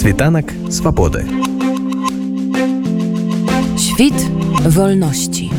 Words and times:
Світанак 0.00 0.48
свабоды. 0.70 1.28
Świt 3.76 4.16
wolności. 4.64 5.50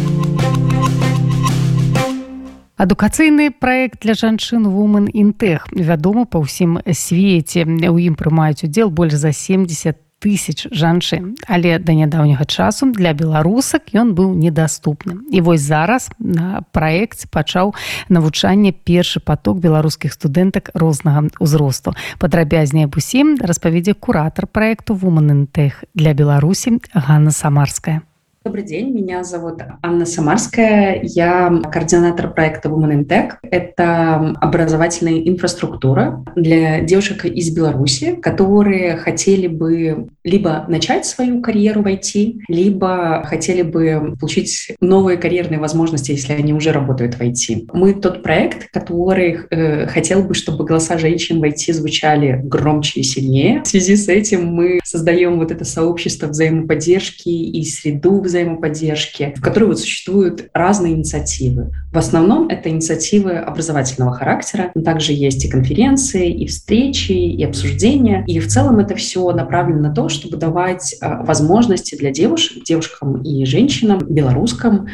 адукацыйны 2.76 3.52
праект 3.54 4.02
для 4.02 4.18
жанчын 4.18 4.66
woman 4.66 5.06
інтэх 5.14 5.70
вядомы 5.70 6.26
па 6.26 6.42
ўсім 6.42 6.82
свеце 6.90 7.70
у 7.70 7.98
ім 8.02 8.18
прымаюць 8.18 8.66
удзел 8.66 8.90
больш 8.90 9.14
за 9.14 9.30
70 9.30 10.02
тысяч 10.22 10.70
жанчын. 10.70 11.34
Але 11.50 11.82
да 11.82 11.98
нядаўняга 11.98 12.46
часу 12.46 12.94
для 12.94 13.18
беларусак 13.18 13.90
ён 13.98 14.14
быў 14.14 14.38
недаступным. 14.38 15.26
І 15.34 15.42
вось 15.42 15.66
зараз 15.66 16.14
на 16.22 16.62
праекце 16.72 17.26
пачаў 17.26 17.74
навучанне 18.10 18.72
першы 18.72 19.20
поток 19.20 19.58
беларускіх 19.58 20.14
студэнтак 20.14 20.72
рознага 20.78 21.26
ўзросту. 21.42 21.98
Падрабязней 22.22 22.86
аб 22.86 22.96
усім 23.02 23.42
распавядзе 23.42 23.98
куратор 23.98 24.46
проекту 24.46 24.94
інтэх 25.02 25.84
для 25.98 26.14
беларусі 26.14 26.78
Ганна 26.94 27.32
самарская 27.34 28.06
Добрый 28.44 28.64
день, 28.64 28.90
меня 28.90 29.24
зовут 29.24 29.62
Анна 29.84 30.04
Самарская, 30.04 31.00
я 31.04 31.62
координатор 31.72 32.34
проекта 32.34 32.70
Women 32.70 32.92
in 32.92 33.06
Tech. 33.06 33.34
Это 33.44 34.34
образовательная 34.42 35.20
инфраструктура 35.30 36.26
для 36.36 36.82
девушек 36.82 37.26
из 37.26 37.54
Беларуси, 37.54 38.16
которые 38.16 38.98
хотели 38.98 39.46
бы 39.46 40.08
либо 40.24 40.66
начать 40.68 41.06
свою 41.06 41.44
карьеру 41.44 41.84
в 41.84 41.86
IT, 41.86 42.40
либо 42.48 43.22
хотели 43.26 43.62
бы 43.62 44.16
получить 44.20 44.72
новые 44.82 45.20
карьерные 45.20 45.60
возможности, 45.60 46.10
если 46.10 46.34
они 46.34 46.56
уже 46.56 46.72
работают 46.72 47.14
в 47.14 47.22
IT. 47.22 47.70
Мы 47.74 47.94
тот 47.94 48.24
проект, 48.24 48.72
который 48.72 49.38
э, 49.52 49.86
хотел 49.86 50.24
бы, 50.24 50.34
чтобы 50.34 50.66
голоса 50.66 50.98
женщин 50.98 51.42
в 51.42 51.44
IT 51.44 51.74
звучали 51.74 52.42
громче 52.44 53.02
и 53.02 53.04
сильнее. 53.04 53.62
В 53.62 53.68
связи 53.68 53.96
с 53.96 54.08
этим 54.08 54.48
мы 54.48 54.80
создаем 54.84 55.38
вот 55.38 55.52
это 55.52 55.64
сообщество 55.64 56.26
взаимоподдержки 56.26 57.30
и 57.30 57.64
среду 57.66 58.31
взаимоподдержки, 58.32 59.34
в 59.38 59.42
которой 59.42 59.66
вот 59.66 59.80
существуют 59.80 60.50
разные 60.54 60.94
инициативы. 60.94 61.72
В 61.92 61.98
основном 61.98 62.48
это 62.48 62.70
инициативы 62.70 63.34
образовательного 63.34 64.14
характера, 64.14 64.72
но 64.74 64.82
также 64.82 65.14
есть 65.14 65.46
и 65.46 65.50
конференции, 65.50 66.32
и 66.32 66.48
встречи, 66.48 67.12
и 67.12 67.44
обсуждения. 67.44 68.24
И 68.28 68.40
в 68.40 68.48
целом 68.48 68.80
это 68.80 68.96
все 68.96 69.32
направлено 69.32 69.90
на 69.90 69.94
то, 69.94 70.10
чтобы 70.10 70.38
давать 70.38 70.96
а, 71.02 71.24
возможности 71.24 71.96
для 71.96 72.12
девушек, 72.12 72.64
девушкам 72.64 73.22
и 73.22 73.46
женщинам, 73.46 74.00
белорусскам 74.00 74.88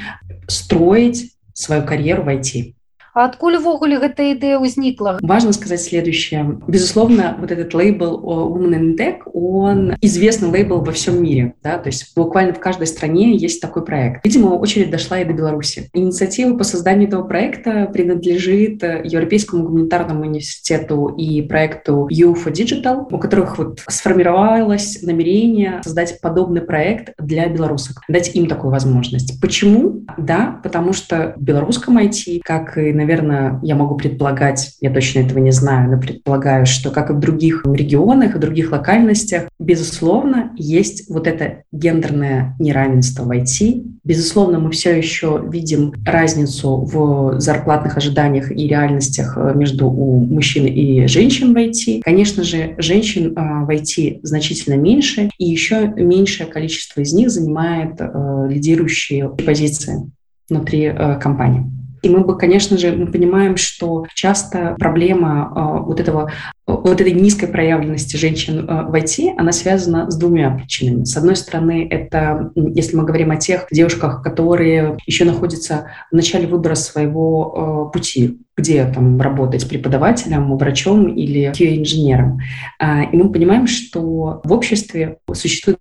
строить 0.47 1.31
свою 1.53 1.83
карьеру 1.83 2.23
в 2.23 2.27
IT. 2.27 2.73
А 3.16 3.26
адкуль 3.28 3.60
увогуле 3.60 4.00
гэтая 4.00 4.32
ідэя 4.32 4.56
ўзнікла 4.56 5.20
важно 5.20 5.52
сказать 5.52 5.84
следующее 5.84 6.56
безусловно 6.64 7.36
вот 7.38 7.52
этот 7.52 7.74
лейбл 7.76 8.16
woman 8.24 8.96
Tech, 8.96 9.28
он 9.34 9.96
известный 10.00 10.48
лейбл 10.48 10.80
во 10.80 10.92
всем 10.92 11.22
мире 11.22 11.52
да? 11.62 11.76
то 11.76 11.88
есть 11.88 12.16
буквально 12.16 12.54
в 12.54 12.60
каждой 12.60 12.86
стране 12.86 13.36
есть 13.36 13.60
такой 13.60 13.84
проект 13.84 14.24
видимо 14.24 14.54
очередь 14.56 14.90
дошла 14.90 15.20
и 15.20 15.26
до 15.26 15.34
Беларуси 15.34 15.90
инициатива 15.92 16.56
по 16.56 16.64
созданию 16.64 17.08
этого 17.08 17.24
проекта 17.24 17.84
принадлежит 17.92 18.82
Европейскому 18.82 19.64
гуманитарному 19.64 20.22
университету 20.22 21.08
и 21.08 21.42
проекту 21.42 22.08
You 22.10 22.32
for 22.32 22.50
Digital 22.50 23.08
у 23.10 23.18
которых 23.18 23.58
вот 23.58 23.82
сформировалось 23.88 25.02
намерение 25.02 25.82
создать 25.84 26.18
подобный 26.22 26.62
проект 26.62 27.12
для 27.18 27.46
белорусок 27.48 28.00
дать 28.08 28.34
им 28.34 28.46
такую 28.46 28.70
возможность 28.70 29.38
почему 29.38 30.06
да 30.16 30.58
потому 30.62 30.94
что 30.94 31.34
в 31.36 31.42
белорусском 31.42 31.98
IT 31.98 32.40
как 32.42 32.78
и 32.78 32.92
на 32.92 33.02
наверное, 33.07 33.59
я 33.63 33.75
могу 33.75 33.95
предполагать, 33.95 34.75
я 34.81 34.91
точно 34.91 35.19
этого 35.19 35.39
не 35.39 35.51
знаю, 35.51 35.89
но 35.89 35.99
предполагаю, 35.99 36.65
что, 36.65 36.91
как 36.91 37.09
и 37.09 37.13
в 37.13 37.19
других 37.19 37.63
регионах 37.65 38.35
и 38.35 38.39
других 38.39 38.71
локальностях, 38.71 39.43
безусловно, 39.59 40.51
есть 40.57 41.09
вот 41.09 41.25
это 41.25 41.63
гендерное 41.71 42.55
неравенство 42.59 43.23
в 43.23 43.31
IT. 43.31 43.83
Безусловно, 44.03 44.59
мы 44.59 44.71
все 44.71 44.95
еще 44.97 45.41
видим 45.49 45.93
разницу 46.05 46.77
в 46.77 47.39
зарплатных 47.39 47.97
ожиданиях 47.97 48.51
и 48.51 48.67
реальностях 48.67 49.37
э, 49.37 49.53
между 49.55 49.89
у 49.89 50.19
мужчин 50.19 50.65
и 50.65 51.07
женщин 51.07 51.53
в 51.53 51.57
IT. 51.57 52.01
Конечно 52.03 52.43
же, 52.43 52.75
женщин 52.77 53.33
э, 53.37 53.65
в 53.65 53.69
IT 53.69 54.19
значительно 54.23 54.75
меньше, 54.75 55.29
и 55.37 55.45
еще 55.45 55.87
меньшее 55.95 56.47
количество 56.47 57.01
из 57.01 57.13
них 57.13 57.29
занимает 57.29 57.95
э, 57.99 58.47
лидирующие 58.49 59.29
позиции 59.29 60.11
внутри 60.49 60.93
компании. 61.21 61.76
И 62.07 62.09
мы 62.09 62.21
бы, 62.21 62.37
конечно 62.37 62.77
же, 62.77 62.93
мы 62.93 63.07
понимаем, 63.07 63.57
что 63.57 64.05
часто 64.13 64.75
проблема 64.79 65.51
э, 65.53 65.83
вот 65.83 65.99
этого 65.99 66.31
вот 66.65 67.01
этой 67.01 67.11
низкой 67.11 67.47
проявленности 67.47 68.15
женщин 68.15 68.59
э, 68.59 68.83
в 68.83 68.93
IT, 68.93 69.33
она 69.37 69.51
связана 69.51 70.09
с 70.09 70.15
двумя 70.17 70.51
причинами. 70.51 71.03
С 71.03 71.17
одной 71.17 71.35
стороны, 71.35 71.85
это, 71.89 72.51
если 72.55 72.95
мы 72.95 73.03
говорим 73.03 73.31
о 73.31 73.35
тех 73.35 73.67
девушках, 73.71 74.23
которые 74.23 74.97
еще 75.05 75.25
находятся 75.25 75.87
в 76.09 76.15
начале 76.15 76.47
выбора 76.47 76.75
своего 76.75 77.91
пути, 77.93 78.39
где 78.55 78.85
там 78.85 79.19
работать 79.19 79.67
преподавателем, 79.67 80.57
врачом 80.57 81.07
или 81.09 81.47
инженером. 81.47 82.39
Э, 82.79 83.03
и 83.11 83.17
мы 83.17 83.33
понимаем, 83.33 83.67
что 83.67 84.39
в 84.45 84.53
обществе 84.53 85.17
существует 85.33 85.79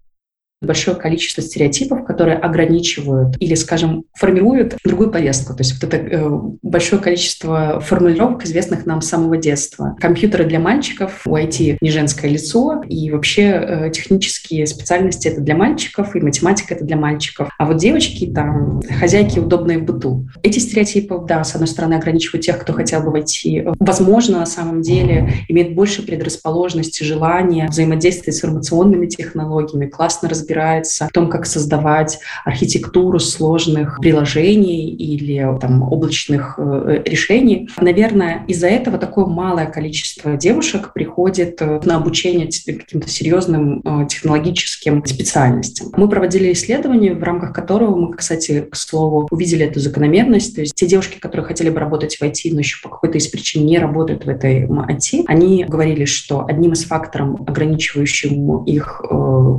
большое 0.63 0.97
количество 0.97 1.43
стереотипов, 1.43 2.05
которые 2.05 2.39
ограничивают 2.39 3.37
или, 3.41 3.55
скажем, 3.55 4.05
формируют 4.15 4.77
другую 4.85 5.11
повестку. 5.11 5.55
То 5.55 5.63
есть 5.63 5.75
вот 5.75 5.93
это 5.93 5.97
э, 5.97 6.29
большое 6.63 7.01
количество 7.01 7.81
формулировок, 7.81 8.45
известных 8.45 8.87
нам 8.87 9.03
с 9.03 9.09
самого 9.09 9.37
детства. 9.37 9.97
Компьютеры 10.01 10.45
для 10.45 10.59
мальчиков, 10.59 11.23
у 11.27 11.37
IT 11.37 11.79
не 11.81 11.91
женское 11.91 12.29
лицо, 12.31 12.83
и 12.89 13.11
вообще 13.11 13.43
э, 13.43 13.91
технические 13.91 14.67
специальности 14.67 15.29
это 15.29 15.43
для 15.43 15.57
мальчиков, 15.57 16.17
и 16.17 16.21
математика 16.21 16.75
это 16.75 16.85
для 16.85 16.97
мальчиков. 16.97 17.51
А 17.59 17.67
вот 17.67 17.77
девочки 17.77 18.27
там, 18.27 18.81
хозяйки 18.99 19.39
удобные 19.39 19.79
в 19.79 19.85
быту. 19.85 20.27
Эти 20.43 20.59
стереотипы, 20.59 21.21
да, 21.29 21.45
с 21.45 21.55
одной 21.55 21.69
стороны, 21.69 21.95
ограничивают 21.95 22.45
тех, 22.47 22.59
кто 22.59 22.73
хотел 22.73 23.03
бы 23.03 23.11
войти. 23.11 23.63
Возможно, 23.79 24.39
на 24.39 24.47
самом 24.47 24.81
деле, 24.81 25.35
имеет 25.49 25.75
больше 25.75 26.03
предрасположенности, 26.03 27.03
желания 27.03 27.69
взаимодействовать 27.69 28.37
с 28.37 28.39
информационными 28.39 29.07
технологиями, 29.07 29.87
классно 29.87 30.29
разбираться 30.29 30.46
разбирается 30.47 31.09
в 31.09 31.13
том, 31.13 31.29
как 31.29 31.47
создавать 31.47 32.19
архитектуру 32.45 33.19
сложных 33.19 33.99
приложений 34.01 34.95
или 34.95 35.59
там, 35.61 35.83
облачных 35.83 36.55
э, 36.59 37.03
решений. 37.05 37.69
Наверное, 37.81 38.45
из-за 38.47 38.69
этого 38.69 38.99
такое 38.99 39.27
малое 39.27 39.67
количество 39.67 40.37
девушек 40.37 40.93
приходит 40.93 41.61
э, 41.61 41.81
на 41.85 41.97
обучение 41.97 42.49
каким-то 42.65 43.09
серьезным 43.09 43.81
э, 43.85 44.07
технологическим 44.09 45.05
специальностям. 45.05 45.89
Мы 45.97 46.09
проводили 46.09 46.53
исследование, 46.53 47.15
в 47.15 47.23
рамках 47.23 47.53
которого 47.53 47.97
мы, 47.97 48.15
кстати, 48.15 48.61
к 48.61 48.77
слову, 48.77 49.27
увидели 49.31 49.67
эту 49.67 49.81
закономерность. 49.81 50.55
То 50.55 50.61
есть 50.61 50.75
те 50.75 50.87
девушки, 50.87 51.19
которые 51.19 51.47
хотели 51.47 51.71
бы 51.71 51.81
работать 51.81 52.17
в 52.17 52.23
IT, 52.23 52.53
но 52.53 52.61
еще 52.61 52.81
по 52.83 52.89
какой-то 52.89 53.19
из 53.19 53.27
причин 53.27 53.67
не 53.67 53.79
работают 53.79 54.25
в 54.25 54.29
этой 54.29 54.67
IT, 54.67 55.25
они 55.27 55.65
говорили, 55.65 56.05
что 56.05 56.45
одним 56.47 56.73
из 56.73 56.85
факторов, 56.85 57.41
ограничивающим 57.47 58.65
их 58.65 59.03
э, 59.09 59.15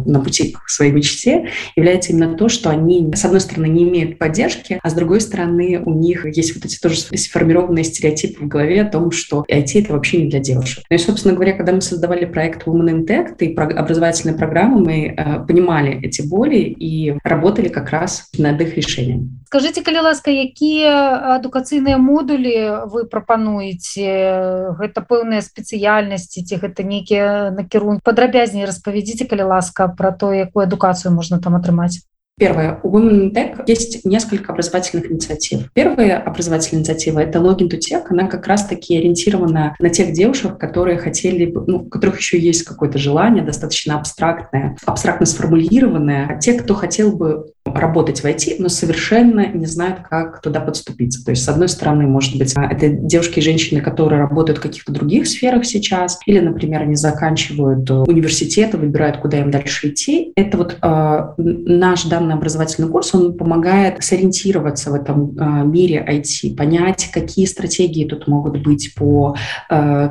на 0.05 0.19
пути 0.19 0.55
к 0.63 0.69
своей 0.77 0.91
мечте 0.91 1.49
является 1.75 2.11
именно 2.11 2.35
то, 2.35 2.49
что 2.49 2.69
они, 2.69 3.11
с 3.13 3.25
одной 3.25 3.41
стороны, 3.41 3.67
не 3.67 3.83
имеют 3.83 4.17
поддержки, 4.17 4.79
а 4.81 4.89
с 4.89 4.93
другой 4.93 5.21
стороны, 5.21 5.81
у 5.83 5.93
них 5.93 6.25
есть 6.25 6.55
вот 6.55 6.65
эти 6.65 6.79
тоже 6.79 6.97
сформированные 6.97 7.83
стереотипы 7.83 8.45
в 8.45 8.47
голове 8.47 8.81
о 8.81 8.89
том, 8.89 9.11
что 9.11 9.45
IT— 9.49 9.71
это 9.83 9.93
вообще 9.93 10.21
не 10.23 10.29
для 10.29 10.39
девушек. 10.39 10.83
Ну 10.89 10.95
и, 10.95 10.99
собственно 10.99 11.33
говоря, 11.33 11.53
когда 11.53 11.73
мы 11.73 11.81
создавали 11.81 12.25
проект 12.25 12.65
Women 12.67 12.89
in 12.89 13.05
Tech 13.05 13.35
и 13.39 13.55
образовательные 13.55 14.37
программы, 14.37 14.79
мы 14.83 15.15
э, 15.17 15.45
понимали 15.47 15.99
эти 16.01 16.21
боли 16.21 16.57
и 16.57 17.15
работали 17.23 17.67
как 17.67 17.89
раз 17.89 18.29
над 18.37 18.61
их 18.61 18.75
решением. 18.75 19.39
Скажите, 19.47 19.79
калі 19.79 20.03
ласка, 20.03 20.27
якія 20.27 21.39
адукацыйныя 21.39 21.95
модулі 21.95 22.83
вы 22.91 23.07
прапануеце 23.07 24.75
гэта 24.75 25.03
пэўныя 25.07 25.39
спецыяльнасці 25.39 26.43
ці 26.43 26.59
гэта 26.59 26.83
нейкія 26.83 27.55
накірункі 27.55 28.03
падрабязней 28.03 28.67
распавядзіце 28.67 29.23
калі 29.31 29.47
ласка 29.55 29.87
про 29.87 30.11
то 30.11 30.35
якую 30.35 30.67
адукацыю 30.67 31.15
можна 31.15 31.39
там 31.39 31.55
атрымаць 31.55 32.03
Первое. 32.39 32.79
У 32.83 32.95
Women 32.95 33.31
Tech 33.33 33.63
есть 33.65 34.05
несколько 34.05 34.51
образовательных 34.53 35.11
инициатив. 35.11 35.71
Первая 35.73 36.19
образовательная 36.19 36.81
инициатива— 36.81 37.19
это 37.23 37.39
Login 37.39 37.67
to 37.67 37.79
Tech. 37.79 38.03
Она 38.09 38.27
как 38.27 38.45
раз-таки 38.45 38.95
ориентирована 38.95 39.75
на 39.79 39.89
тех 39.89 40.13
девушек, 40.13 40.59
которые 40.59 40.99
хотели 40.99 41.47
бы, 41.47 41.63
ну, 41.65 41.77
у 41.77 41.89
которых 41.89 42.19
еще 42.19 42.37
есть 42.37 42.61
какое-то 42.61 42.99
желание, 42.99 43.43
достаточно 43.43 43.97
абстрактное, 43.97 44.77
абстрактно 44.85 45.25
сформулированное. 45.25 46.37
Те, 46.39 46.53
кто 46.53 46.75
хотел 46.75 47.11
бы 47.11 47.47
работать 47.79 48.21
в 48.21 48.25
IT, 48.25 48.55
но 48.59 48.69
совершенно 48.69 49.47
не 49.47 49.65
знают, 49.65 49.99
как 50.09 50.41
туда 50.41 50.59
подступиться. 50.59 51.23
То 51.23 51.31
есть, 51.31 51.43
с 51.43 51.49
одной 51.49 51.69
стороны, 51.69 52.07
может 52.07 52.37
быть, 52.37 52.53
это 52.55 52.89
девушки 52.89 53.39
и 53.39 53.41
женщины, 53.41 53.81
которые 53.81 54.21
работают 54.21 54.59
в 54.59 54.61
каких-то 54.61 54.91
других 54.91 55.27
сферах 55.27 55.65
сейчас, 55.65 56.19
или, 56.25 56.39
например, 56.39 56.81
они 56.81 56.95
заканчивают 56.95 57.89
университеты, 57.89 58.77
выбирают, 58.77 59.17
куда 59.17 59.39
им 59.39 59.51
дальше 59.51 59.89
идти. 59.89 60.31
Это 60.35 60.57
вот 60.57 60.77
э, 60.81 61.33
наш 61.37 62.03
данный 62.05 62.35
образовательный 62.35 62.89
курс, 62.89 63.13
он 63.13 63.33
помогает 63.33 64.03
сориентироваться 64.03 64.91
в 64.91 64.93
этом 64.93 65.37
э, 65.37 65.65
мире 65.65 66.05
IT, 66.07 66.55
понять, 66.55 67.09
какие 67.11 67.45
стратегии 67.45 68.05
тут 68.05 68.27
могут 68.27 68.63
быть 68.63 68.93
по 68.95 69.35
э, 69.69 70.09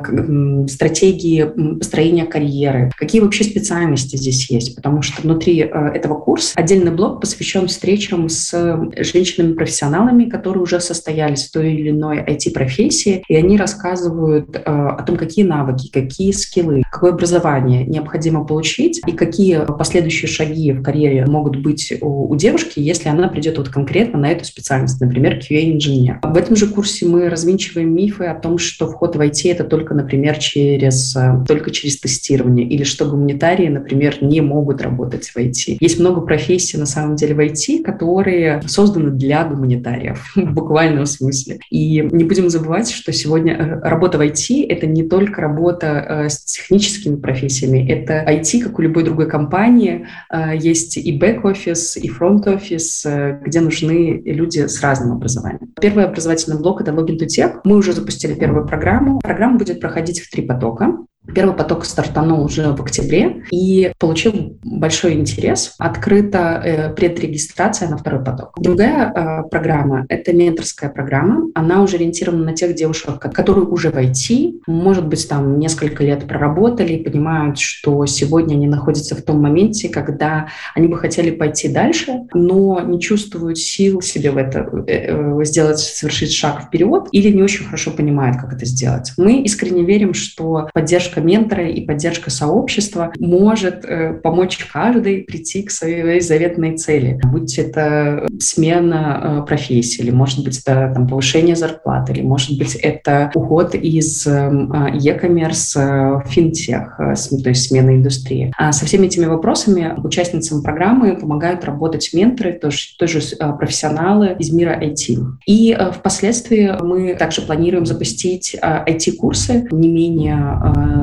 стратегии 0.67 1.77
построения 1.77 2.25
карьеры, 2.25 2.91
какие 2.97 3.21
вообще 3.21 3.43
специальности 3.43 4.15
здесь 4.15 4.49
есть, 4.49 4.75
потому 4.75 5.01
что 5.01 5.21
внутри 5.21 5.61
э, 5.61 5.65
этого 5.67 6.19
курса 6.19 6.53
отдельный 6.55 6.91
блок 6.91 7.21
посвящен 7.21 7.56
встречам 7.65 8.29
с 8.29 8.51
женщинами-профессионалами, 8.95 10.25
которые 10.25 10.61
уже 10.61 10.79
состоялись 10.79 11.47
в 11.47 11.51
той 11.51 11.73
или 11.73 11.89
иной 11.89 12.19
IT-профессии, 12.19 13.23
и 13.27 13.35
они 13.35 13.57
рассказывают 13.57 14.55
э, 14.55 14.59
о 14.59 15.01
том, 15.01 15.17
какие 15.17 15.43
навыки, 15.43 15.89
какие 15.91 16.31
скиллы, 16.31 16.83
какое 16.91 17.13
образование 17.13 17.85
необходимо 17.85 18.45
получить 18.45 19.01
и 19.07 19.13
какие 19.13 19.65
последующие 19.65 20.29
шаги 20.29 20.73
в 20.73 20.83
карьере 20.83 21.25
могут 21.25 21.57
быть 21.57 21.93
у, 22.01 22.31
у 22.31 22.35
девушки, 22.35 22.79
если 22.79 23.09
она 23.09 23.27
придет 23.27 23.57
вот 23.57 23.69
конкретно 23.69 24.19
на 24.19 24.29
эту 24.29 24.45
специальность, 24.45 25.01
например, 25.01 25.39
QA-инженер. 25.39 26.19
В 26.21 26.37
этом 26.37 26.55
же 26.55 26.67
курсе 26.67 27.05
мы 27.05 27.29
развенчиваем 27.29 27.93
мифы 27.93 28.25
о 28.25 28.35
том, 28.35 28.57
что 28.57 28.87
вход 28.87 29.15
в 29.15 29.19
IT— 29.19 29.41
это 29.51 29.63
только, 29.63 29.93
например, 29.93 30.37
через, 30.37 31.15
э, 31.15 31.43
только 31.47 31.71
через 31.71 31.99
тестирование, 31.99 32.67
или 32.67 32.83
что 32.83 33.05
гуманитарии, 33.05 33.67
например, 33.67 34.17
не 34.21 34.41
могут 34.41 34.81
работать 34.81 35.27
в 35.27 35.37
IT. 35.37 35.77
Есть 35.79 35.99
много 35.99 36.21
профессий, 36.21 36.77
на 36.77 36.85
самом 36.85 37.15
деле, 37.15 37.35
в 37.37 37.39
IT, 37.39 37.83
которые 37.83 38.61
созданы 38.67 39.11
для 39.11 39.45
гуманитариев, 39.45 40.31
в 40.35 40.53
буквальном 40.53 41.05
смысле. 41.05 41.59
И 41.69 42.01
не 42.11 42.23
будем 42.23 42.49
забывать, 42.49 42.91
что 42.91 43.13
сегодня 43.13 43.53
э, 43.53 43.79
работа 43.87 44.17
в 44.17 44.21
IT— 44.21 44.65
это 44.69 44.87
не 44.87 45.03
только 45.03 45.41
работа 45.41 45.87
э, 45.87 46.29
с 46.29 46.43
техническими 46.43 47.15
профессиями, 47.15 47.89
это 47.89 48.25
IT, 48.27 48.61
как 48.61 48.79
у 48.79 48.81
любой 48.81 49.03
другой 49.03 49.29
компании, 49.29 50.07
есть 50.55 50.97
и 50.97 51.17
бэк-офис, 51.17 51.97
и 51.97 52.07
фронт-офис, 52.09 53.05
где 53.43 53.61
нужны 53.61 54.21
люди 54.25 54.67
с 54.67 54.81
разным 54.81 55.13
образованием. 55.13 55.73
Первый 55.79 56.05
образовательный 56.05 56.57
блок— 56.57 56.81
это 56.81 56.91
Login 56.91 57.17
to 57.17 57.27
Tech. 57.27 57.61
Мы 57.63 57.75
уже 57.77 57.93
запустили 57.93 58.33
первую 58.33 58.65
программу. 58.65 59.19
Программа 59.19 59.57
будет 59.57 59.79
проходить 59.79 60.19
в 60.21 60.29
три 60.29 60.43
потока. 60.43 60.97
Первый 61.33 61.55
поток 61.55 61.85
стартанул 61.85 62.43
уже 62.43 62.71
в 62.71 62.81
октябре 62.81 63.43
и 63.51 63.91
получил 63.99 64.57
большой 64.63 65.13
интерес. 65.13 65.75
Открыта 65.77 66.61
э, 66.63 66.93
предрегистрация 66.93 67.89
на 67.89 67.97
второй 67.97 68.23
поток. 68.23 68.53
Другая 68.57 69.11
э, 69.11 69.49
программа— 69.49 70.05
это 70.09 70.33
менторская 70.33 70.89
программа. 70.89 71.49
Она 71.55 71.81
уже 71.81 71.97
ориентирована 71.97 72.45
на 72.45 72.53
тех 72.53 72.75
девушек, 72.75 73.19
которые 73.19 73.65
уже 73.65 73.91
в 73.91 73.95
IT, 73.95 74.61
может 74.67 75.07
быть, 75.07 75.27
там 75.27 75.59
несколько 75.59 76.03
лет 76.03 76.27
проработали 76.27 76.93
и 76.93 77.03
понимают, 77.03 77.59
что 77.59 78.05
сегодня 78.05 78.55
они 78.55 78.67
находятся 78.67 79.15
в 79.15 79.21
том 79.21 79.41
моменте, 79.41 79.89
когда 79.89 80.47
они 80.75 80.87
бы 80.87 80.97
хотели 80.97 81.31
пойти 81.31 81.67
дальше, 81.69 82.27
но 82.33 82.81
не 82.81 82.99
чувствуют 82.99 83.57
сил 83.57 84.01
себе 84.01 84.31
в 84.31 84.37
это 84.37 84.59
э, 84.87 85.39
э 85.41 85.43
сделать, 85.43 85.79
совершить 85.79 86.33
шаг 86.33 86.63
вперед 86.63 87.07
или 87.11 87.31
не 87.31 87.43
очень 87.43 87.65
хорошо 87.65 87.91
понимают, 87.91 88.37
как 88.37 88.53
это 88.53 88.65
сделать. 88.65 89.13
Мы 89.17 89.41
искренне 89.41 89.83
верим, 89.83 90.13
что 90.13 90.69
поддержка 90.73 91.16
поддержка 91.17 91.21
ментора 91.21 91.67
и 91.67 91.81
поддержка 91.81 92.29
сообщества 92.29 93.11
может 93.19 93.85
э, 93.85 94.13
помочь 94.13 94.57
каждой 94.71 95.23
прийти 95.23 95.63
к 95.63 95.71
своей 95.71 96.21
заветной 96.21 96.77
цели. 96.77 97.19
Будь 97.23 97.57
это 97.57 98.27
смена 98.39 99.41
э, 99.43 99.47
профессии, 99.47 100.01
или, 100.01 100.11
может 100.11 100.43
быть, 100.43 100.59
это 100.59 100.91
там, 100.93 101.07
повышение 101.07 101.55
зарплаты, 101.55 102.13
или, 102.13 102.21
может 102.21 102.57
быть, 102.57 102.75
это 102.75 103.31
уход 103.35 103.75
из 103.75 104.25
эм, 104.27 104.71
э, 104.71 104.97
e-commerce 104.97 106.23
в 106.23 106.27
финтех, 106.27 106.97
то 106.97 107.49
есть 107.49 107.67
смена 107.67 107.91
индустрии. 107.91 108.51
А 108.57 108.71
со 108.71 108.85
всеми 108.85 109.07
этими 109.07 109.25
вопросами 109.25 109.93
участницам 110.03 110.61
программы 110.61 111.15
помогают 111.17 111.65
работать 111.65 112.09
менторы, 112.13 112.53
тоже, 112.53 112.95
тоже 112.97 113.19
профессионалы 113.57 114.35
из 114.39 114.51
мира 114.51 114.79
IT. 114.81 115.17
И 115.45 115.77
впоследствии 115.93 116.75
мы 116.81 117.15
также 117.15 117.41
планируем 117.41 117.85
запустить 117.85 118.55
IT-курсы 118.61 119.67
не 119.71 119.89
менее 119.89 120.37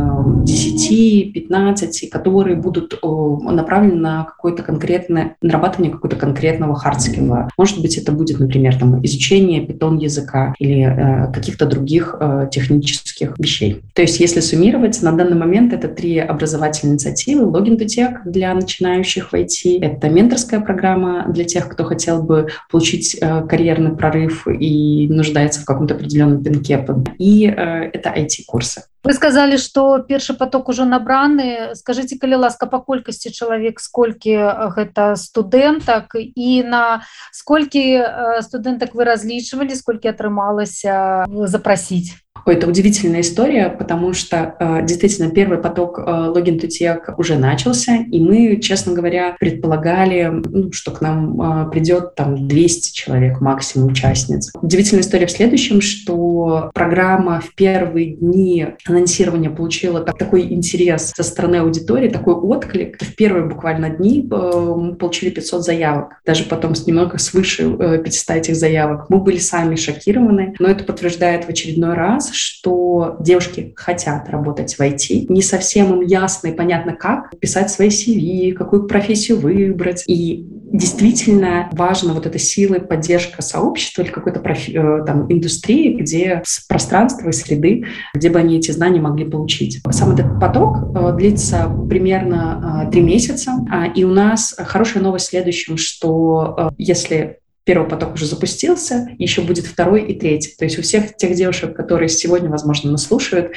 10-15, 0.05 2.09
которые 2.11 2.56
будут 2.56 2.99
направлены 3.03 4.01
на 4.01 4.25
какое-то 4.25 4.62
конкретное, 4.62 5.37
нарабатывание 5.43 5.93
какого-то 5.93 6.17
конкретного 6.17 6.75
hard 6.75 7.01
skill 7.01 7.35
а. 7.35 7.49
Может 7.56 7.81
быть, 7.81 7.97
это 7.97 8.12
будет, 8.12 8.39
например, 8.39 8.79
там, 8.79 9.05
изучение 9.05 9.65
Python 9.64 9.99
языка 9.99 10.55
или 10.59 10.83
э, 10.83 11.33
каких-то 11.33 11.67
других 11.67 12.17
э, 12.19 12.49
технических 12.51 13.39
вещей. 13.39 13.83
То 13.95 14.03
есть, 14.03 14.21
если 14.21 14.41
суммировать, 14.41 15.01
на 15.03 15.12
данный 15.12 15.37
момент 15.37 15.73
это 15.73 15.89
три 15.89 16.19
образовательные 16.19 16.95
инициативы. 16.95 17.47
Login 17.46 17.76
to 17.76 17.92
Tech 17.92 18.23
для 18.25 18.53
начинающих 18.55 19.33
в 19.33 19.35
IT, 19.35 19.81
это 19.81 20.09
менторская 20.09 20.61
программа 20.61 21.27
для 21.29 21.45
тех, 21.45 21.69
кто 21.69 21.85
хотел 21.85 22.23
бы 22.23 22.49
получить 22.71 23.17
э, 23.21 23.47
карьерный 23.47 23.97
прорыв 23.97 24.47
и 24.49 25.09
нуждается 25.09 25.61
в 25.61 25.65
каком-то 25.65 25.95
определенном 25.95 26.43
пинке. 26.43 26.85
И 27.19 27.47
э, 27.47 27.91
это 27.93 28.11
IT-курсы. 28.11 28.83
Вы 29.05 29.12
сказали, 29.12 29.59
что 29.59 29.99
першы 29.99 30.33
поток 30.33 30.71
ужо 30.71 30.85
набраны 30.89 31.75
скажите 31.75 32.17
калі 32.17 32.41
ласка 32.49 32.67
по 32.67 32.81
колькасці 32.81 33.29
чалавек 33.31 33.81
сколькі 33.81 34.33
гэта 34.73 35.12
студэнтак 35.21 36.17
і 36.17 36.65
на 36.65 37.05
сколькі 37.29 38.01
студэнтак 38.41 38.97
вы 38.97 39.05
разлічвалі 39.05 39.77
сколькі 39.77 40.09
атрымалася 40.09 41.29
запрасіць 41.29 42.17
Ой, 42.46 42.56
это 42.56 42.69
удивительная 42.69 43.23
история, 43.23 43.70
потому 43.70 44.12
что 44.12 44.55
э, 44.61 44.85
действительно 44.85 45.31
первый 45.31 45.58
поток 45.58 45.99
э, 45.99 46.02
логин 46.02 46.58
тутек 46.58 47.14
уже 47.17 47.37
начался, 47.38 47.96
и 47.96 48.20
мы, 48.20 48.61
честно 48.61 48.93
говоря, 48.93 49.35
предполагали, 49.41 50.31
ну, 50.44 50.70
что 50.70 50.91
к 50.91 51.00
нам 51.00 51.41
э, 51.41 51.70
придет 51.70 52.14
там 52.14 52.46
200 52.46 52.94
человек 52.94 53.41
максимум 53.41 53.93
участниц. 53.93 54.52
Удивительная 54.61 55.02
история 55.02 55.26
в 55.26 55.31
следующем, 55.31 55.81
что 55.81 56.70
программа 56.75 57.41
в 57.41 57.55
первые 57.55 58.17
дни 58.17 58.67
анонсирования 58.87 59.49
получила 59.49 60.00
так, 60.00 60.19
такой 60.19 60.52
интерес 60.52 61.12
со 61.17 61.23
стороны 61.23 61.56
аудитории, 61.56 62.08
такой 62.11 62.35
отклик. 62.35 62.99
В 63.00 63.14
первые 63.17 63.46
буквально 63.46 63.88
дни 63.88 64.29
мы 64.29 64.94
получили 64.96 65.31
500 65.31 65.64
заявок, 65.64 66.20
даже 66.26 66.44
потом 66.44 66.75
с 66.75 66.87
немного 66.87 67.17
свыше 67.17 67.70
500 68.05 68.37
этих 68.37 68.56
заявок. 68.56 69.06
Мы 69.08 69.19
были 69.19 69.38
сами 69.38 69.76
шокированы, 69.76 70.55
но 70.58 70.69
это 70.69 70.85
подтверждает 70.85 71.44
в 71.44 71.49
очередной 71.49 71.94
раз, 71.94 72.33
что 72.34 73.16
девушки 73.20 73.72
хотят 73.76 74.28
работать 74.28 74.75
в 74.75 74.81
IT. 74.81 75.26
Не 75.28 75.42
совсем 75.42 75.94
им 75.94 76.00
ясно 76.00 76.48
и 76.48 76.52
понятно, 76.52 76.94
как 76.94 77.38
писать 77.38 77.70
свои 77.70 77.88
CV, 77.88 78.52
какую 78.52 78.86
профессию 78.86 79.38
выбрать. 79.38 80.04
И 80.06 80.46
действительно 80.75 81.69
важна 81.72 82.14
вот 82.14 82.26
эта 82.26 82.38
сила 82.38 82.75
и 82.75 82.86
поддержка 82.86 83.42
сообщества 83.42 84.02
или 84.02 84.10
какой-то 84.10 84.40
профи- 84.40 84.72
э, 84.75 85.04
там, 85.06 85.31
индустрии, 85.32 85.94
где 85.94 86.42
пространство 86.69 87.28
и 87.28 87.32
среды, 87.32 87.84
где 88.12 88.28
бы 88.28 88.40
они 88.40 88.58
эти 88.58 88.72
знания 88.72 89.00
могли 89.00 89.25
получить. 89.25 89.81
Сам 89.90 90.12
этот 90.12 90.40
поток 90.40 90.78
э, 90.96 91.16
длится 91.16 91.70
примерно 91.88 92.86
э, 92.88 92.90
три 92.90 93.02
месяца, 93.02 93.52
а, 93.70 93.86
и 93.86 94.03
у 94.03 94.12
нас 94.12 94.55
хорошая 94.58 95.03
новость 95.03 95.26
в 95.26 95.31
следующем, 95.31 95.76
что 95.76 96.72
если 96.76 97.38
первый 97.64 97.88
поток 97.88 98.16
уже 98.16 98.26
запустился, 98.26 99.09
еще 99.19 99.42
будет 99.42 99.66
второй 99.66 100.04
и 100.04 100.18
третий. 100.19 100.56
То 100.57 100.66
есть 100.66 100.80
у 100.80 100.81
всех 100.81 101.16
тех 101.16 101.35
девушек, 101.35 101.76
которые 101.76 102.09
сегодня, 102.09 102.49
возможно, 102.49 102.92
нас 102.92 103.04
слушают, 103.04 103.52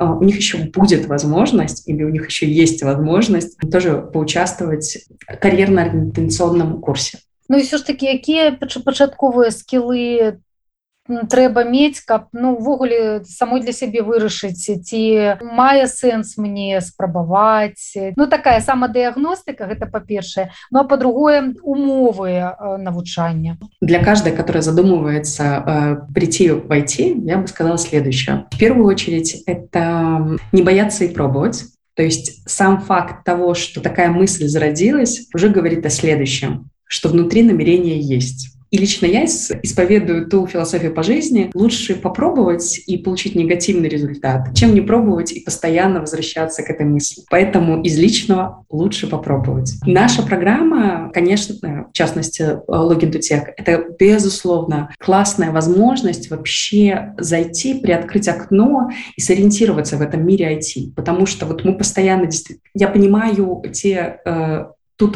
э, 0.00 0.04
у 0.04 0.22
них 0.24 0.36
еще 0.36 0.56
будет 0.56 1.06
возможность, 1.06 1.86
или 1.86 2.02
у 2.02 2.08
них 2.08 2.26
еще 2.26 2.50
есть 2.50 2.82
возможность 2.82 3.58
тоже 3.70 4.00
поучаствовать 4.00 5.06
в 5.28 5.36
карьерно-ориентационном 5.38 6.80
курсе. 6.80 7.18
Ну 7.48 7.58
і 7.58 7.60
все 7.60 7.76
ж 7.76 7.86
таки 7.86 8.06
якія 8.06 8.58
пачатковыя 8.84 9.50
скілы 9.50 10.36
трэба 11.07 11.63
мець 11.67 11.99
каб 12.07 12.31
ну 12.31 12.55
увогуле 12.55 13.23
самой 13.27 13.61
для 13.61 13.73
сябе 13.73 14.01
вырашыць 14.01 14.71
ці 14.71 15.01
мае 15.43 15.87
сэнс 15.87 16.37
мне 16.37 16.79
спрабаваць. 16.81 18.15
Ну 18.15 18.27
такая 18.27 18.61
самадыагностыка 18.61 19.67
гэта 19.67 19.85
па-першае. 19.91 20.51
Ну 20.71 20.79
а 20.79 20.83
по-другое 20.83 21.53
умовы 21.61 22.55
навучання. 22.79 23.57
Для 23.81 24.03
каждой 24.03 24.31
которая 24.31 24.63
задумывается 24.63 25.43
э, 25.43 26.13
прийти 26.13 26.51
войти 26.51 27.15
я 27.25 27.37
бы 27.37 27.47
сказала 27.47 27.77
следующее. 27.77 28.45
В 28.51 28.57
первую 28.57 28.87
очередь 28.87 29.43
это 29.45 30.37
не 30.51 30.61
бояться 30.63 31.03
и 31.03 31.13
пробовать. 31.13 31.65
То 31.95 32.03
есть 32.03 32.49
сам 32.49 32.81
факт 32.81 33.23
того 33.25 33.53
что 33.53 33.81
такая 33.81 34.09
мысль 34.09 34.47
зародилась 34.47 35.27
уже 35.33 35.49
говорит 35.49 35.85
о 35.85 35.89
следующем 35.89 36.69
что 36.87 37.09
внутри 37.09 37.41
намерения 37.41 37.99
есть 37.99 38.52
И 38.73 38.77
лично 38.77 39.05
я 39.05 39.25
исповедую 39.25 40.27
ту 40.27 40.47
философию 40.47 40.95
по 40.95 41.03
жизни. 41.03 41.51
Лучше 41.53 41.93
попробовать 41.93 42.81
и 42.87 42.97
получить 42.97 43.35
негативный 43.35 43.87
результат, 43.87 44.55
чем 44.55 44.73
не 44.73 44.81
пробовать 44.81 45.31
и 45.31 45.41
постоянно 45.41 45.99
возвращаться 45.99 46.63
к 46.63 46.71
этой 46.71 46.87
мысли. 46.87 47.21
Поэтому 47.29 47.83
из 47.83 47.99
личного 47.99 48.65
лучше 48.71 49.05
попробовать. 49.05 49.75
Наша 49.85 50.23
программа, 50.23 51.11
конечно, 51.13 51.85
в 51.87 51.93
частности, 51.93 52.41
Login 52.67 53.11
to 53.11 53.19
Tech, 53.19 53.53
это, 53.55 53.85
безусловно, 53.99 54.89
классная 54.97 55.51
возможность 55.51 56.31
вообще 56.31 57.13
зайти, 57.19 57.75
приоткрыть 57.75 58.27
окно 58.27 58.89
и 59.15 59.21
сориентироваться 59.21 59.97
в 59.97 60.01
этом 60.01 60.25
мире 60.25 60.57
IT. 60.57 60.93
Потому 60.95 61.27
что 61.27 61.45
вот 61.45 61.63
мы 61.63 61.77
постоянно... 61.77 62.27
Я 62.73 62.87
понимаю 62.87 63.61
те 63.71 64.19
э, 64.25 64.65
ту 64.97 65.11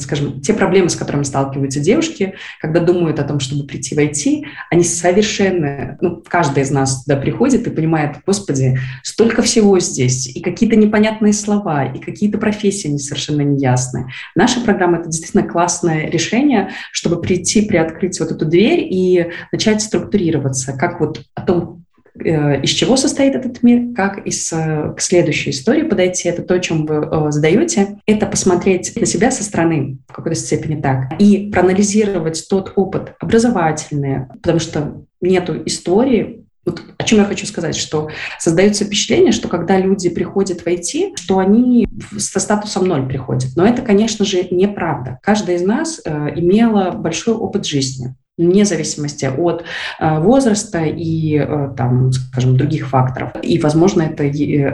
скажем, 0.00 0.40
те 0.40 0.54
проблемы, 0.54 0.88
с 0.88 0.96
которыми 0.96 1.22
сталкиваются 1.22 1.80
девушки, 1.80 2.34
когда 2.60 2.80
думают 2.80 3.20
о 3.20 3.24
том, 3.24 3.38
чтобы 3.38 3.66
прийти 3.66 3.94
в 3.94 3.98
IT, 3.98 4.44
они 4.70 4.82
совершенно, 4.82 5.96
ну, 6.00 6.22
каждый 6.26 6.64
из 6.64 6.70
нас 6.70 7.04
туда 7.04 7.16
приходит 7.16 7.66
и 7.66 7.70
понимает, 7.70 8.16
господи, 8.26 8.78
столько 9.02 9.42
всего 9.42 9.78
здесь, 9.78 10.26
и 10.26 10.40
какие-то 10.40 10.76
непонятные 10.76 11.32
слова, 11.32 11.84
и 11.84 12.00
какие-то 12.00 12.38
профессии 12.38 12.88
не 12.88 12.98
совершенно 12.98 13.42
неясные. 13.42 14.06
Наша 14.34 14.60
программа— 14.60 14.98
это 15.00 15.08
действительно 15.08 15.48
классное 15.48 16.10
решение, 16.10 16.70
чтобы 16.92 17.20
прийти, 17.20 17.62
приоткрыть 17.62 18.18
вот 18.18 18.32
эту 18.32 18.44
дверь 18.44 18.80
и 18.90 19.30
начать 19.52 19.80
структурироваться, 19.80 20.72
как 20.72 21.00
вот 21.00 21.22
о 21.34 21.42
том, 21.42 21.83
из 22.16 22.70
чего 22.70 22.96
состоит 22.96 23.34
этот 23.34 23.62
мир, 23.62 23.94
как 23.94 24.24
из, 24.26 24.48
к 24.50 24.96
следующей 24.98 25.50
истории 25.50 25.82
подойти, 25.82 26.28
это 26.28 26.42
то, 26.42 26.58
чем 26.60 26.86
вы 26.86 26.96
э, 26.96 27.30
задаете, 27.30 27.98
это 28.06 28.26
посмотреть 28.26 28.92
на 28.94 29.04
себя 29.04 29.30
со 29.32 29.42
стороны 29.42 29.98
в 30.08 30.12
какой-то 30.12 30.38
степени 30.38 30.80
так, 30.80 31.20
и 31.20 31.50
проанализировать 31.50 32.46
тот 32.48 32.72
опыт 32.76 33.14
образовательный, 33.18 34.26
потому 34.42 34.60
что 34.60 35.02
нету 35.20 35.60
истории, 35.66 36.44
вот 36.64 36.82
о 36.96 37.04
чем 37.04 37.18
я 37.18 37.24
хочу 37.24 37.46
сказать, 37.46 37.76
что 37.76 38.08
создается 38.38 38.84
впечатление, 38.84 39.32
что 39.32 39.48
когда 39.48 39.78
люди 39.78 40.08
приходят 40.08 40.60
в 40.60 40.66
IT, 40.66 41.16
что 41.16 41.38
они 41.38 41.88
со 42.16 42.40
статусом 42.40 42.86
ноль 42.86 43.06
приходят. 43.06 43.50
Но 43.56 43.66
это, 43.66 43.82
конечно 43.82 44.24
же, 44.24 44.46
неправда. 44.50 45.18
Каждая 45.22 45.56
из 45.56 45.62
нас 45.62 46.00
э, 46.04 46.10
имела 46.36 46.92
большой 46.92 47.34
опыт 47.34 47.66
жизни 47.66 48.14
вне 48.36 48.64
зависимости 48.64 49.26
от 49.26 49.64
э, 50.00 50.18
возраста 50.20 50.82
и, 50.84 51.36
э, 51.36 51.70
там, 51.76 52.10
скажем, 52.12 52.56
других 52.56 52.88
факторов. 52.88 53.30
И, 53.42 53.58
возможно, 53.58 54.02
это 54.02 54.24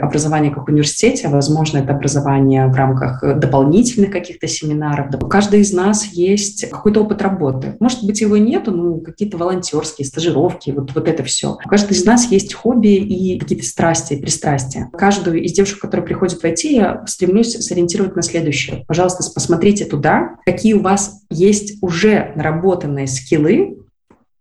образование 0.03 0.51
как 0.51 0.67
в 0.67 0.71
университете, 0.71 1.27
возможно, 1.27 1.77
это 1.77 1.93
образование 1.93 2.67
в 2.67 2.75
рамках 2.75 3.23
дополнительных 3.37 4.11
каких-то 4.11 4.47
семинаров. 4.47 5.07
У 5.21 5.27
каждого 5.27 5.59
из 5.59 5.73
нас 5.73 6.05
есть 6.05 6.69
какой-то 6.69 7.01
опыт 7.01 7.21
работы. 7.21 7.75
Может 7.79 8.03
быть, 8.03 8.21
его 8.21 8.37
нету, 8.37 8.71
ну, 8.71 8.99
какие-то 8.99 9.37
волонтерские, 9.37 10.07
стажировки, 10.07 10.71
вот, 10.71 10.93
вот 10.95 11.07
это 11.07 11.23
все. 11.23 11.57
У 11.63 11.69
каждого 11.69 11.93
из 11.93 12.03
нас 12.03 12.31
есть 12.31 12.53
хобби 12.53 12.95
и 12.95 13.39
какие-то 13.39 13.65
страсти, 13.65 14.15
пристрастия. 14.15 14.89
Каждую 14.93 15.43
из 15.43 15.51
девушек, 15.53 15.79
которые 15.79 16.05
приходят 16.05 16.39
в 16.39 16.43
IT, 16.43 16.67
я 16.67 17.03
стремлюсь 17.05 17.53
сориентировать 17.53 18.15
на 18.15 18.23
следующее. 18.23 18.85
Пожалуйста, 18.87 19.23
посмотрите 19.31 19.85
туда, 19.85 20.37
какие 20.45 20.73
у 20.73 20.81
вас 20.81 21.21
есть 21.29 21.77
уже 21.81 22.33
наработанные 22.35 23.07
скиллы, 23.07 23.50
скиллы, 23.51 23.77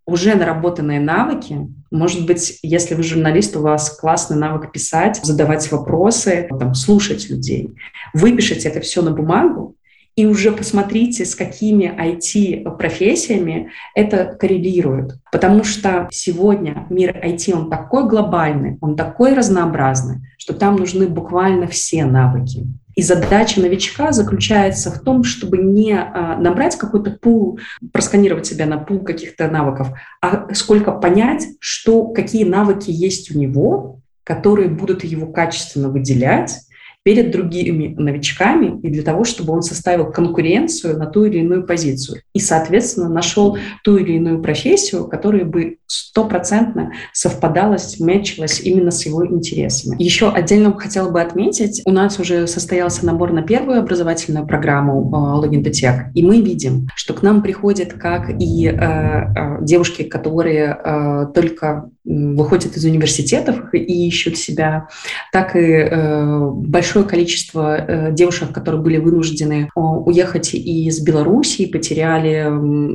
уже 0.07 0.35
наработанные 0.35 1.01
навыки. 1.01 1.69
Может 1.91 2.27
быть, 2.27 2.59
если 2.63 2.95
вы 2.95 3.03
журналист, 3.03 3.57
у 3.57 3.63
вас 3.63 3.91
классный 3.91 4.37
навык 4.37 4.73
писать, 4.73 5.21
задавать 5.23 5.71
вопросы, 5.71 6.49
там, 6.59 6.75
слушать 6.75 7.29
людей. 7.31 7.75
Выпишите 8.13 8.69
это 8.69 8.81
все 8.81 9.03
на 9.03 9.13
бумагу, 9.13 9.77
и 10.17 10.27
уже 10.27 10.51
посмотрите, 10.51 11.25
с 11.25 11.35
какими 11.35 11.85
IT-профессиями 11.85 13.71
это 13.95 14.37
коррелирует. 14.39 15.19
Потому 15.31 15.63
что 15.63 16.09
сегодня 16.11 16.87
мир 16.91 17.17
IT, 17.17 17.55
он 17.55 17.71
такой 17.71 18.09
глобальный, 18.09 18.77
он 18.81 18.97
такой 18.97 19.35
разнообразный, 19.35 20.19
что 20.37 20.53
там 20.53 20.77
нужны 20.77 21.07
буквально 21.09 21.69
все 21.69 22.05
навыки. 22.05 22.67
И 23.01 23.03
задача 23.03 23.63
новичка 23.63 24.13
заключается 24.13 24.91
в 24.91 25.01
том, 25.01 25.25
чтобы 25.25 25.57
не 25.57 25.95
а, 25.95 26.37
набрать 26.37 26.77
какой-то 26.77 27.13
пул, 27.13 27.59
просканировать 27.95 28.45
себя 28.45 28.67
на 28.67 28.77
пул 28.77 29.01
каких-то 29.01 29.49
навыков, 29.49 29.89
а 30.21 30.53
сколько 30.53 30.93
понять, 30.93 31.47
что, 31.61 32.09
какие 32.09 32.45
навыки 32.45 32.91
есть 32.91 33.35
у 33.35 33.39
него, 33.39 34.01
которые 34.23 34.69
будут 34.69 35.03
его 35.03 35.33
качественно 35.33 35.89
выделять, 35.89 36.59
перед 37.03 37.31
другими 37.31 37.95
новичками 37.97 38.79
и 38.83 38.91
для 38.91 39.03
того, 39.03 39.25
чтобы 39.25 39.55
он 39.55 39.63
составил 39.63 40.11
конкуренцию 40.11 40.99
на 40.99 41.07
ту 41.07 41.25
или 41.25 41.39
иную 41.39 41.67
позицию 41.67 42.21
и, 42.35 42.41
соответственно, 42.41 43.09
нашел 43.09 43.57
ту 43.85 43.97
или 43.97 44.13
иную 44.13 44.43
профессию, 44.43 45.07
которая 45.07 45.45
бы 45.45 45.79
стопроцентно 45.87 46.93
совпадалась, 47.13 47.99
мэчилась 47.99 48.61
именно 48.61 48.91
с 48.91 49.07
его 49.07 49.27
интересами. 49.27 49.97
Еще 50.03 50.31
отдельно 50.31 50.77
хотела 50.79 51.11
бы 51.11 51.21
отметить, 51.21 51.83
у 51.87 51.91
нас 51.91 52.19
уже 52.21 52.47
состоялся 52.47 53.07
набор 53.07 53.33
на 53.33 53.43
первую 53.43 53.81
образовательную 53.81 54.47
программу 54.47 55.11
to 55.43 55.71
Tech, 55.71 56.11
и 56.15 56.23
мы 56.23 56.41
видим, 56.41 56.89
что 56.95 57.15
к 57.15 57.23
нам 57.23 57.43
приходят 57.43 57.95
как 57.95 58.31
и 58.31 58.67
э, 58.67 58.73
э, 58.73 59.59
девушки, 59.63 60.03
которые 60.03 60.79
э, 60.85 61.27
только 61.35 61.91
выходят 62.11 62.77
из 62.77 62.85
университетов 62.85 63.73
и 63.73 64.09
ищут 64.09 64.37
себя, 64.37 64.89
так 65.33 65.57
и 65.57 65.61
э, 65.61 66.51
большое 66.53 67.05
количество 67.05 67.77
э, 67.77 68.13
девушек, 68.13 68.53
которые 68.53 68.81
были 68.81 68.97
вынуждены 68.99 69.69
э, 69.75 69.81
уехать 69.81 70.55
из 70.55 71.01
Беларуси, 71.01 71.67
потеряли 71.67 72.49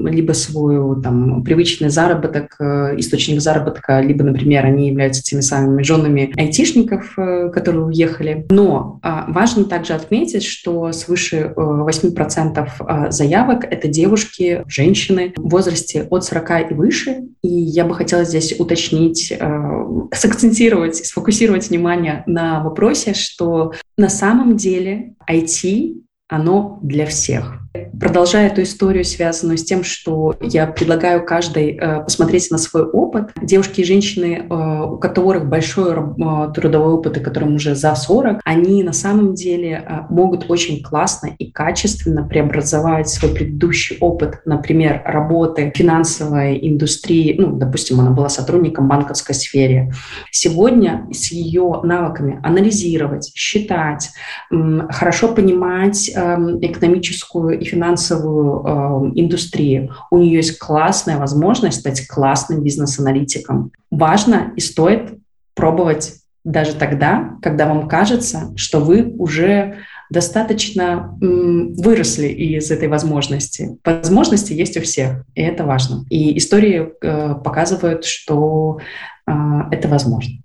либо 0.10 0.34
свой 0.34 1.01
там, 1.01 1.43
привычный 1.43 1.89
заработок, 1.89 2.57
источник 2.60 3.41
заработка, 3.41 4.01
либо, 4.01 4.24
например, 4.24 4.65
они 4.65 4.89
являются 4.89 5.24
теми 5.24 5.41
самыми 5.41 5.84
женами 5.84 6.34
айтишников, 6.38 7.15
которые 7.15 7.86
уехали. 7.86 8.45
Но 8.50 9.00
э, 9.03 9.10
важно 9.27 9.65
также 9.65 9.93
отметить, 9.93 10.43
что 10.43 10.91
свыше 10.91 11.53
э, 11.55 11.60
8% 11.60 12.67
э, 12.79 13.12
заявок— 13.12 13.65
это 13.69 13.88
девушки, 13.88 14.63
женщины 14.67 15.34
в 15.36 15.50
возрасте 15.50 16.07
от 16.10 16.24
40 16.24 16.72
и 16.72 16.74
выше. 16.74 17.17
И 17.41 17.48
я 17.48 17.86
бы 17.86 17.95
хотела 17.95 18.24
здесь 18.24 18.60
уточнить, 18.60 19.04
уточнить, 19.05 19.31
э, 19.31 20.07
сакцентировать, 20.13 20.97
сфокусировать 20.97 21.69
внимание 21.69 22.24
на 22.25 22.63
вопросе, 22.63 23.13
что 23.13 23.74
на 23.97 24.09
самом 24.09 24.57
деле 24.57 25.15
IT, 25.29 26.01
оно 26.27 26.79
для 26.81 27.05
всех. 27.05 27.64
Продолжая 28.00 28.48
эту 28.48 28.63
историю, 28.63 29.05
связанную 29.05 29.58
с 29.58 29.63
тем, 29.63 29.84
что 29.84 30.36
я 30.41 30.67
предлагаю 30.67 31.25
каждой 31.25 31.77
э, 31.77 32.03
посмотреть 32.03 32.51
на 32.51 32.58
свой 32.58 32.84
опыт, 32.84 33.32
девушки 33.41 33.82
и 33.82 33.86
женщины, 33.86 34.46
э, 34.50 34.84
у 34.86 34.98
которых 34.98 35.48
большой 35.48 35.94
э, 35.94 36.53
трудовой 36.53 36.94
опыт 36.94 37.17
и 37.17 37.20
которым 37.20 37.55
уже 37.55 37.75
за 37.75 37.96
40, 37.96 38.41
они 38.44 38.84
на 38.84 38.94
самом 38.94 39.34
деле 39.34 40.05
могут 40.10 40.50
очень 40.50 40.82
классно 40.82 41.32
и 41.38 41.51
качественно 41.51 42.24
преобразовать 42.24 43.10
свой 43.10 43.34
предыдущий 43.34 43.98
опыт, 44.00 44.41
например, 44.46 45.01
работы 45.05 45.72
финансовой 45.75 46.60
индустрии, 46.62 47.36
ну, 47.38 47.55
допустим, 47.55 48.00
она 48.00 48.12
была 48.12 48.29
сотрудником 48.29 48.88
банковской 48.88 49.36
сфере. 49.36 49.94
Сегодня 50.32 51.08
с 51.12 51.32
ее 51.32 51.79
навыками 51.84 52.39
анализировать, 52.44 53.32
считать, 53.36 54.10
хорошо 54.50 55.34
понимать 55.34 56.10
э, 56.10 56.38
экономическую 56.62 57.64
и 57.65 57.69
финансовую 57.69 58.63
э, 58.63 59.19
индустрию. 59.19 59.93
У 60.12 60.17
нее 60.17 60.36
есть 60.36 60.60
классная 60.60 61.17
возможность 61.17 61.79
стать 61.79 62.07
классным 62.07 62.62
бизнес-аналитиком. 62.62 63.72
Важно 63.91 64.53
и 64.55 64.62
стоит 64.62 65.17
пробовать 65.55 66.15
даже 66.43 66.74
тогда, 66.74 67.38
когда 67.41 67.65
вам 67.67 67.88
кажется, 67.88 68.53
что 68.55 68.79
вы 68.79 69.15
уже 69.17 69.77
достаточно 70.12 71.17
м, 71.22 71.74
выросли 71.74 72.27
из 72.27 72.69
этой 72.69 72.88
возможности. 72.88 73.77
Возможности 73.84 74.53
есть 74.53 74.77
у 74.77 74.81
всех, 74.81 75.25
и 75.34 75.41
это 75.41 75.63
важно. 75.63 76.05
И 76.10 76.38
истории 76.38 76.93
э, 77.01 77.36
показывают, 77.43 78.05
что 78.05 78.79
э, 79.25 79.31
это 79.72 79.88
возможно. 79.88 80.36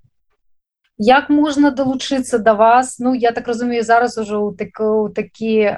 як 1.00 1.28
можна 1.28 1.70
далучыцца 1.70 2.38
до 2.38 2.54
вас 2.54 2.96
ну 2.98 3.14
я 3.14 3.32
так 3.32 3.48
разумею 3.48 3.84
зараз 3.84 4.18
уже 4.18 4.36
у 4.36 4.52
так 4.52 4.80
у 4.80 5.08
такі 5.08 5.76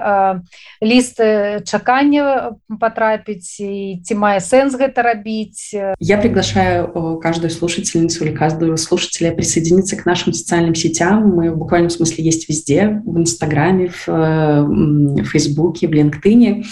лісты 0.82 1.60
чакання 1.64 2.52
потрапіць 2.80 3.60
і 3.60 4.00
ці 4.04 4.14
мае 4.14 4.38
сэнс 4.38 4.78
гэта 4.78 5.02
рабіць 5.02 5.74
я 5.98 6.18
приглашаю 6.18 7.18
каждую 7.18 7.50
слушательницу 7.50 8.24
или 8.24 8.34
каждого 8.34 8.76
слушателя 8.76 9.34
присоединиться 9.34 9.96
к 9.96 10.06
нашим 10.06 10.32
социальным 10.32 10.74
сетям 10.74 11.34
мы 11.34 11.50
в 11.50 11.56
буквальном 11.58 11.90
смысле 11.90 12.24
есть 12.24 12.48
везде 12.48 13.02
в 13.04 13.18
инстаграме 13.18 13.88
в, 13.88 14.06
в 14.06 15.24
фейсбуке 15.24 15.88
в 15.88 15.92
линктыне 15.92 16.64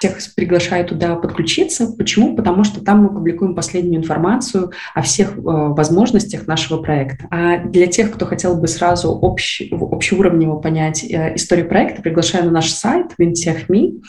всех 0.00 0.18
приглашаю 0.34 0.84
туда 0.84 1.14
подключиться 1.14 1.86
почему 1.86 2.34
потому 2.34 2.64
что 2.64 2.82
там 2.82 3.04
мы 3.04 3.14
публикуем 3.14 3.54
последнюю 3.54 4.02
информацию 4.02 4.72
о 4.94 5.02
всех 5.02 5.34
возможностях 5.36 6.48
нашего 6.48 6.82
проекта 6.82 7.26
а 7.30 7.58
для 7.58 7.92
тех 7.96 8.02
тех, 8.02 8.10
кто 8.12 8.26
хотел 8.26 8.56
бы 8.56 8.68
сразу 8.68 9.10
общ, 9.10 9.62
общеуровнево 9.70 10.56
понять 10.56 11.04
э, 11.04 11.34
историю 11.34 11.68
проекта, 11.68 12.02
приглашаю 12.02 12.44
на 12.44 12.50
наш 12.50 12.70
сайт 12.70 13.12
Wintech.me, 13.18 14.02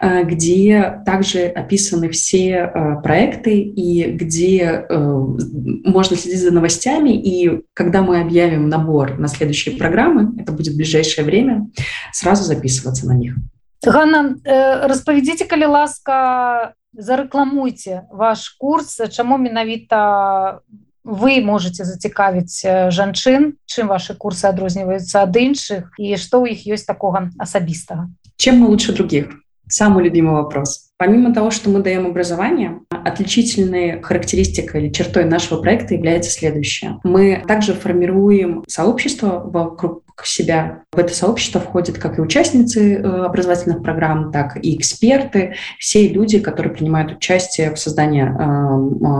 э, 0.00 0.24
где 0.24 1.02
также 1.04 1.46
описаны 1.46 2.08
все 2.08 2.70
э, 2.74 3.02
проекты 3.02 3.60
и 3.60 4.10
где 4.12 4.86
можно 4.88 6.16
следить 6.16 6.40
за 6.40 6.50
новостями. 6.50 7.10
И 7.10 7.62
когда 7.74 8.02
мы 8.02 8.20
объявим 8.20 8.68
набор 8.68 9.18
на 9.18 9.28
следующие 9.28 9.76
программы, 9.76 10.40
это 10.40 10.52
будет 10.52 10.74
в 10.74 10.76
ближайшее 10.76 11.24
время, 11.24 11.68
сразу 12.12 12.44
записываться 12.44 13.06
на 13.06 13.14
них. 13.14 13.34
Ганна, 13.82 14.36
распавядзіце 14.84 15.46
калі 15.48 15.72
ласка 15.72 16.74
зарэкламуйце 16.92 18.04
ваш 18.12 18.48
курс 18.60 19.00
чаму 19.08 19.38
менавіта 19.40 20.60
вы 21.04 21.40
можете 21.40 21.84
зацікавіць 21.84 22.92
жанчын 22.92 23.56
чым 23.66 23.88
ваши 23.88 24.14
курсы 24.14 24.46
адрозніваюцца 24.46 25.24
ад 25.24 25.36
іншых 25.36 25.96
і 25.98 26.16
что 26.16 26.42
у 26.42 26.46
іх 26.46 26.66
есть 26.66 26.86
такого 26.86 27.30
асабістага 27.38 28.10
чем 28.36 28.60
мы 28.60 28.68
лучше 28.68 28.92
других 28.92 29.32
самый 29.68 30.04
любимый 30.04 30.34
вопрос 30.34 30.92
помимо 30.98 31.32
того 31.32 31.50
что 31.50 31.70
мы 31.70 31.82
даем 31.82 32.06
образование 32.06 32.80
отличительной 32.90 34.02
характеристикой 34.02 34.82
или 34.82 34.92
чертой 34.92 35.24
нашего 35.24 35.62
проекта 35.62 35.94
является 35.94 36.30
следующее 36.30 37.00
мы 37.02 37.42
также 37.48 37.74
формируем 37.74 38.64
сообщество 38.68 39.40
вокруг 39.44 40.03
себя. 40.23 40.83
В 40.93 40.99
это 40.99 41.13
сообщество 41.13 41.59
входят 41.59 41.97
как 41.97 42.17
и 42.17 42.21
участницы 42.21 42.95
образовательных 42.95 43.83
программ 43.83 44.31
так 44.31 44.57
и 44.63 44.77
эксперты 44.77 45.55
все 45.79 46.07
люди 46.07 46.39
которые 46.39 46.73
принимают 46.73 47.11
участие 47.11 47.73
в 47.73 47.79
создании 47.79 48.23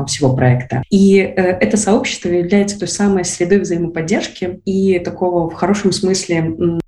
всего 0.06 0.36
проекта. 0.36 0.84
И 0.90 1.18
это 1.18 1.78
сообщество 1.78 2.30
является 2.30 2.80
той 2.80 2.88
самой 2.88 3.25
средой 3.25 3.60
взаимоподдержки 3.60 4.62
и 4.66 5.00
такого 5.00 5.50
в 5.50 5.54
хорошем 5.54 5.92
смысле 5.92 6.80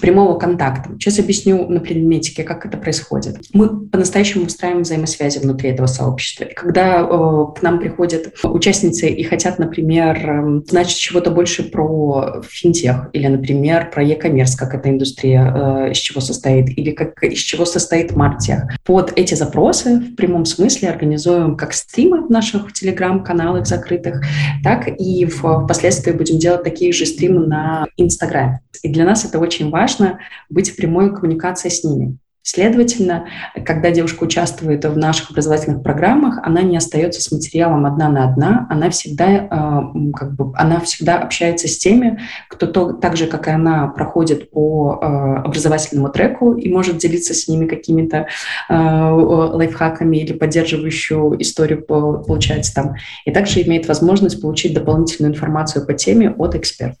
прямого 0.00 0.38
контакта. 0.38 0.90
Сейчас 0.98 1.18
объясню 1.18 1.66
на 1.68 1.80
предметике, 1.80 2.42
как 2.42 2.66
это 2.66 2.76
происходит. 2.76 3.36
Мы 3.52 3.86
по-настоящему 3.88 4.46
устраиваем 4.46 4.82
взаимосвязи 4.82 5.38
внутри 5.38 5.70
этого 5.70 5.86
сообщества. 5.86 6.44
И 6.44 6.54
когда 6.54 7.00
э, 7.00 7.44
к 7.58 7.62
нам 7.62 7.78
приходят 7.78 8.32
участницы 8.42 9.08
и 9.08 9.22
хотят, 9.22 9.58
например, 9.58 10.16
э, 10.16 10.62
знать 10.68 10.94
чего-то 10.94 11.30
больше 11.30 11.64
про 11.64 12.42
финтех 12.48 13.08
или, 13.12 13.26
например, 13.26 13.90
про 13.90 14.02
e-commerce, 14.02 14.56
как 14.58 14.74
эта 14.74 14.90
индустрия, 14.90 15.86
э, 15.88 15.92
из 15.92 15.98
чего 15.98 16.20
состоит, 16.20 16.76
или 16.76 16.90
как, 16.90 17.22
из 17.22 17.38
чего 17.38 17.64
состоит 17.64 18.14
мартех, 18.14 18.64
под 18.84 19.12
эти 19.16 19.34
запросы 19.34 19.98
в 19.98 20.14
прямом 20.16 20.44
смысле 20.44 20.90
организуем 20.90 21.56
как 21.56 21.72
стримы 21.72 22.26
в 22.26 22.30
наших 22.30 22.72
телеграм-каналах 22.72 23.66
закрытых, 23.66 24.22
так 24.62 24.88
и 24.88 25.26
впоследствии 25.26 26.12
будем 26.12 26.38
делать 26.38 26.62
такие 26.62 26.92
же 26.92 27.06
стримы 27.06 27.46
на 27.46 27.86
Инстаграме. 27.96 28.60
И 28.82 28.88
для 28.88 29.04
нас 29.04 29.24
это 29.24 29.38
очень 29.38 29.70
важно 29.70 30.18
быть 30.48 30.70
в 30.70 30.76
прямой 30.76 31.14
коммуникации 31.14 31.68
с 31.68 31.84
ними. 31.84 32.18
Следовательно, 32.48 33.26
когда 33.64 33.90
девушка 33.90 34.22
участвует 34.22 34.84
в 34.84 34.96
наших 34.96 35.32
образовательных 35.32 35.82
программах, 35.82 36.38
она 36.44 36.62
не 36.62 36.76
остается 36.76 37.20
с 37.20 37.32
материалом 37.32 37.86
одна 37.86 38.08
на 38.08 38.22
одна, 38.22 38.68
она 38.70 38.88
всегда, 38.90 39.26
э, 39.26 40.10
как 40.14 40.36
бы, 40.36 40.52
она 40.54 40.78
всегда 40.78 41.18
общается 41.18 41.66
с 41.66 41.76
теми, 41.76 42.20
кто 42.48 42.68
то, 42.68 42.92
так 42.92 43.16
же, 43.16 43.26
как 43.26 43.48
и 43.48 43.50
она, 43.50 43.88
проходит 43.88 44.52
по 44.52 44.96
э, 45.02 45.06
образовательному 45.44 46.08
треку 46.08 46.52
и 46.52 46.72
может 46.72 46.98
делиться 46.98 47.34
с 47.34 47.48
ними 47.48 47.66
какими-то 47.66 48.28
э, 48.68 48.74
лайфхаками 48.74 50.18
или 50.18 50.32
поддерживающую 50.32 51.42
историю 51.42 51.82
получается 51.82 52.74
там. 52.74 52.94
И 53.24 53.32
также 53.32 53.62
имеет 53.62 53.88
возможность 53.88 54.40
получить 54.40 54.72
дополнительную 54.72 55.34
информацию 55.34 55.84
по 55.84 55.94
теме 55.94 56.30
от 56.30 56.54
экспертов. 56.54 57.00